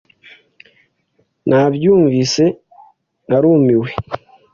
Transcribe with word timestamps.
Nabyumvise, 1.49 2.43
narumiwe. 3.29 3.89